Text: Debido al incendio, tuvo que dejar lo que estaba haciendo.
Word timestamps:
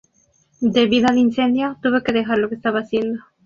Debido 0.73 1.09
al 1.09 1.19
incendio, 1.19 1.77
tuvo 1.79 2.01
que 2.01 2.11
dejar 2.11 2.39
lo 2.39 2.49
que 2.49 2.55
estaba 2.55 2.79
haciendo. 2.79 3.19